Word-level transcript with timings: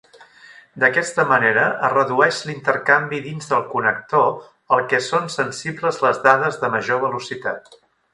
D'aquesta 0.83 1.25
manera 1.31 1.65
es 1.89 1.91
redueix 1.95 2.39
l'intercanvi 2.49 3.19
dins 3.25 3.51
del 3.51 3.61
connector 3.73 4.31
al 4.77 4.83
què 4.95 5.03
són 5.09 5.29
sensibles 5.35 6.01
les 6.07 6.23
dades 6.29 6.59
de 6.65 6.73
major 6.79 7.03
velocitat. 7.09 7.71